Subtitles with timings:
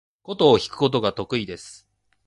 [0.23, 1.87] 箏を弾くことが得意です。